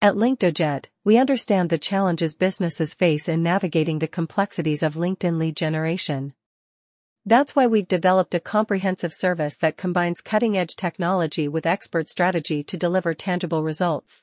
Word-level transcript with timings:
At 0.00 0.14
LinkedOjet, 0.14 0.84
we 1.04 1.18
understand 1.18 1.70
the 1.70 1.78
challenges 1.78 2.36
businesses 2.36 2.94
face 2.94 3.28
in 3.28 3.42
navigating 3.42 3.98
the 3.98 4.06
complexities 4.06 4.84
of 4.84 4.94
LinkedIn 4.94 5.40
lead 5.40 5.56
generation. 5.56 6.34
That's 7.26 7.56
why 7.56 7.66
we've 7.66 7.88
developed 7.88 8.32
a 8.32 8.38
comprehensive 8.38 9.12
service 9.12 9.56
that 9.56 9.76
combines 9.76 10.20
cutting-edge 10.20 10.76
technology 10.76 11.48
with 11.48 11.66
expert 11.66 12.08
strategy 12.08 12.62
to 12.62 12.76
deliver 12.76 13.12
tangible 13.12 13.64
results. 13.64 14.22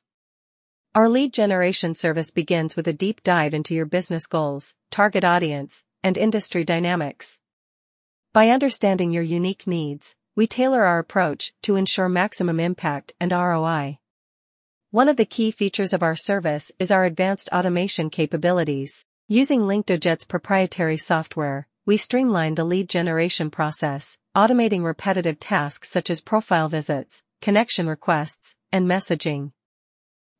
Our 0.96 1.10
lead 1.10 1.34
generation 1.34 1.94
service 1.94 2.32
begins 2.32 2.78
with 2.78 2.88
a 2.88 2.94
deep 2.94 3.22
dive 3.22 3.54
into 3.54 3.76
your 3.76 3.86
business 3.86 4.28
goals, 4.28 4.76
target 4.92 5.26
audience, 5.26 5.84
and 6.02 6.18
industry 6.18 6.64
dynamics. 6.64 7.40
By 8.32 8.48
understanding 8.48 9.12
your 9.12 9.24
unique 9.24 9.68
needs, 9.68 10.16
we 10.38 10.48
tailor 10.48 10.86
our 10.86 11.00
approach 11.00 11.54
to 11.64 11.76
ensure 11.76 12.08
maximum 12.08 12.62
impact 12.62 13.14
and 13.20 13.34
ROI. 13.34 14.00
One 14.96 15.10
of 15.10 15.18
the 15.18 15.26
key 15.26 15.52
features 15.52 15.92
of 15.92 16.02
our 16.04 16.16
service 16.16 16.72
is 16.80 16.90
our 16.90 17.04
advanced 17.04 17.50
automation 17.52 18.10
capabilities. 18.10 19.04
Using 19.28 19.64
LinkedOjet's 19.64 20.24
proprietary 20.24 20.96
software, 20.96 21.68
we 21.86 21.98
streamline 21.98 22.56
the 22.56 22.64
lead 22.64 22.88
generation 22.88 23.52
process, 23.52 24.18
automating 24.34 24.86
repetitive 24.86 25.38
tasks 25.38 25.90
such 25.90 26.10
as 26.10 26.22
profile 26.22 26.70
visits, 26.70 27.24
connection 27.42 27.90
requests, 27.90 28.56
and 28.72 28.88
messaging. 28.88 29.52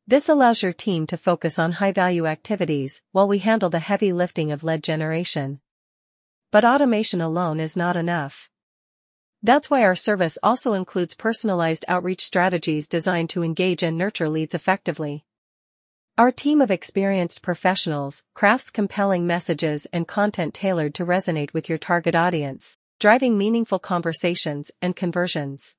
This 0.06 0.26
allows 0.26 0.62
your 0.62 0.72
team 0.72 1.06
to 1.08 1.18
focus 1.18 1.58
on 1.58 1.72
high-value 1.72 2.24
activities 2.24 3.02
while 3.12 3.28
we 3.28 3.40
handle 3.40 3.68
the 3.68 3.78
heavy 3.78 4.10
lifting 4.10 4.52
of 4.52 4.64
lead 4.64 4.82
generation. 4.82 5.60
But 6.50 6.64
automation 6.64 7.20
alone 7.20 7.60
is 7.60 7.76
not 7.76 7.94
enough. 7.94 8.48
That's 9.42 9.70
why 9.70 9.82
our 9.82 9.94
service 9.94 10.38
also 10.42 10.72
includes 10.72 11.14
personalized 11.14 11.84
outreach 11.88 12.24
strategies 12.24 12.88
designed 12.88 13.30
to 13.30 13.42
engage 13.42 13.82
and 13.82 13.96
nurture 13.96 14.28
leads 14.28 14.54
effectively. 14.54 15.24
Our 16.18 16.32
team 16.32 16.62
of 16.62 16.70
experienced 16.70 17.42
professionals 17.42 18.22
crafts 18.34 18.70
compelling 18.70 19.26
messages 19.26 19.86
and 19.92 20.08
content 20.08 20.54
tailored 20.54 20.94
to 20.94 21.04
resonate 21.04 21.52
with 21.52 21.68
your 21.68 21.76
target 21.76 22.14
audience, 22.14 22.78
driving 22.98 23.36
meaningful 23.36 23.78
conversations 23.78 24.70
and 24.80 24.96
conversions. 24.96 25.76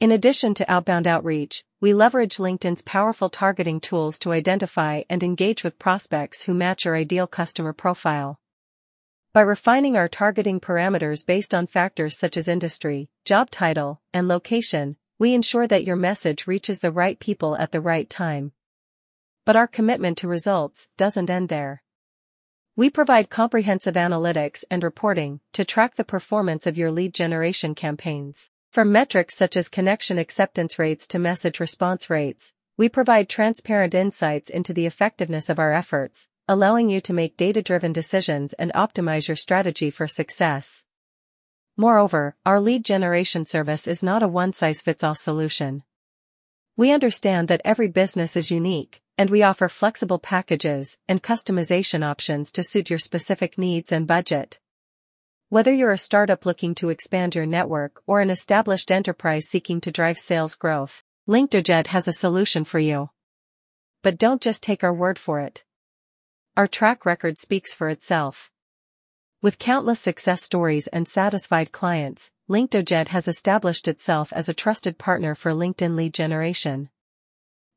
In 0.00 0.10
addition 0.10 0.52
to 0.54 0.70
outbound 0.70 1.06
outreach, 1.06 1.64
we 1.80 1.94
leverage 1.94 2.36
LinkedIn's 2.36 2.82
powerful 2.82 3.30
targeting 3.30 3.80
tools 3.80 4.18
to 4.18 4.32
identify 4.32 5.02
and 5.08 5.22
engage 5.22 5.62
with 5.62 5.78
prospects 5.78 6.42
who 6.42 6.52
match 6.52 6.84
your 6.84 6.96
ideal 6.96 7.26
customer 7.26 7.72
profile. 7.72 8.40
By 9.36 9.42
refining 9.42 9.98
our 9.98 10.08
targeting 10.08 10.60
parameters 10.60 11.26
based 11.26 11.52
on 11.52 11.66
factors 11.66 12.16
such 12.16 12.38
as 12.38 12.48
industry, 12.48 13.10
job 13.26 13.50
title, 13.50 14.00
and 14.14 14.28
location, 14.28 14.96
we 15.18 15.34
ensure 15.34 15.66
that 15.66 15.84
your 15.84 15.94
message 15.94 16.46
reaches 16.46 16.78
the 16.78 16.90
right 16.90 17.20
people 17.20 17.54
at 17.58 17.70
the 17.70 17.82
right 17.82 18.08
time. 18.08 18.52
But 19.44 19.54
our 19.54 19.66
commitment 19.66 20.16
to 20.16 20.26
results 20.26 20.88
doesn't 20.96 21.28
end 21.28 21.50
there. 21.50 21.82
We 22.76 22.88
provide 22.88 23.28
comprehensive 23.28 23.94
analytics 23.94 24.64
and 24.70 24.82
reporting 24.82 25.40
to 25.52 25.66
track 25.66 25.96
the 25.96 26.02
performance 26.02 26.66
of 26.66 26.78
your 26.78 26.90
lead 26.90 27.12
generation 27.12 27.74
campaigns. 27.74 28.48
From 28.70 28.90
metrics 28.90 29.36
such 29.36 29.54
as 29.54 29.68
connection 29.68 30.16
acceptance 30.16 30.78
rates 30.78 31.06
to 31.08 31.18
message 31.18 31.60
response 31.60 32.08
rates, 32.08 32.54
we 32.78 32.88
provide 32.88 33.28
transparent 33.28 33.92
insights 33.92 34.48
into 34.48 34.72
the 34.72 34.86
effectiveness 34.86 35.50
of 35.50 35.58
our 35.58 35.74
efforts, 35.74 36.26
allowing 36.48 36.88
you 36.88 37.00
to 37.00 37.12
make 37.12 37.36
data-driven 37.36 37.92
decisions 37.92 38.52
and 38.52 38.72
optimize 38.72 39.28
your 39.28 39.36
strategy 39.36 39.90
for 39.90 40.06
success. 40.06 40.84
Moreover, 41.76 42.36
our 42.46 42.60
lead 42.60 42.84
generation 42.84 43.44
service 43.44 43.86
is 43.86 44.02
not 44.02 44.22
a 44.22 44.28
one-size-fits-all 44.28 45.16
solution. 45.16 45.82
We 46.76 46.92
understand 46.92 47.48
that 47.48 47.62
every 47.64 47.88
business 47.88 48.36
is 48.36 48.50
unique, 48.50 49.02
and 49.18 49.28
we 49.28 49.42
offer 49.42 49.68
flexible 49.68 50.18
packages 50.18 50.98
and 51.08 51.22
customization 51.22 52.04
options 52.04 52.52
to 52.52 52.62
suit 52.62 52.90
your 52.90 52.98
specific 52.98 53.58
needs 53.58 53.90
and 53.90 54.06
budget. 54.06 54.58
Whether 55.48 55.72
you're 55.72 55.92
a 55.92 55.98
startup 55.98 56.44
looking 56.44 56.74
to 56.76 56.90
expand 56.90 57.34
your 57.34 57.46
network 57.46 58.02
or 58.06 58.20
an 58.20 58.30
established 58.30 58.90
enterprise 58.90 59.48
seeking 59.48 59.80
to 59.82 59.90
drive 59.90 60.18
sales 60.18 60.54
growth, 60.54 61.02
LinkedOjet 61.28 61.88
has 61.88 62.06
a 62.06 62.12
solution 62.12 62.64
for 62.64 62.78
you. 62.78 63.10
But 64.02 64.18
don't 64.18 64.42
just 64.42 64.62
take 64.62 64.84
our 64.84 64.94
word 64.94 65.18
for 65.18 65.40
it. 65.40 65.64
Our 66.56 66.66
track 66.66 67.04
record 67.04 67.36
speaks 67.36 67.74
for 67.74 67.90
itself. 67.90 68.50
With 69.42 69.58
countless 69.58 70.00
success 70.00 70.42
stories 70.42 70.86
and 70.86 71.06
satisfied 71.06 71.70
clients, 71.70 72.32
LinkedOjet 72.48 73.08
has 73.08 73.28
established 73.28 73.86
itself 73.86 74.32
as 74.32 74.48
a 74.48 74.54
trusted 74.54 74.96
partner 74.96 75.34
for 75.34 75.52
LinkedIn 75.52 75.96
lead 75.96 76.14
generation. 76.14 76.88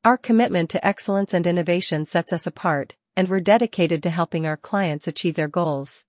Our 0.02 0.16
commitment 0.16 0.70
to 0.70 0.86
excellence 0.86 1.34
and 1.34 1.46
innovation 1.46 2.06
sets 2.06 2.32
us 2.32 2.46
apart, 2.46 2.96
and 3.14 3.28
we're 3.28 3.40
dedicated 3.40 4.02
to 4.04 4.08
helping 4.08 4.46
our 4.46 4.56
clients 4.56 5.06
achieve 5.06 5.34
their 5.34 5.46
goals. 5.46 6.06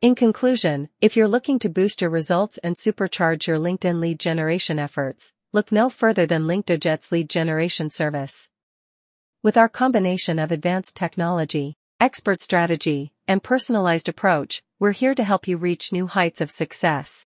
In 0.00 0.14
conclusion, 0.14 0.88
if 1.02 1.18
you're 1.18 1.28
looking 1.28 1.58
to 1.58 1.68
boost 1.68 2.00
your 2.00 2.08
results 2.08 2.56
and 2.64 2.76
supercharge 2.76 3.46
your 3.46 3.58
LinkedIn 3.58 4.00
lead 4.00 4.18
generation 4.18 4.78
efforts, 4.78 5.34
look 5.52 5.70
no 5.70 5.90
further 5.90 6.24
than 6.24 6.44
LinkedOjet's 6.44 7.12
lead 7.12 7.28
generation 7.28 7.90
service. 7.90 8.48
With 9.44 9.58
our 9.58 9.68
combination 9.68 10.38
of 10.38 10.50
advanced 10.50 10.96
technology, 10.96 11.76
expert 12.00 12.40
strategy, 12.40 13.12
and 13.28 13.42
personalized 13.42 14.08
approach, 14.08 14.62
we're 14.80 14.92
here 14.92 15.14
to 15.14 15.22
help 15.22 15.46
you 15.46 15.58
reach 15.58 15.92
new 15.92 16.06
heights 16.06 16.40
of 16.40 16.50
success. 16.50 17.22